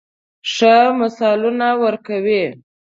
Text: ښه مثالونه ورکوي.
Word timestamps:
ښه 0.53 0.75
مثالونه 0.99 1.67
ورکوي. 1.83 2.43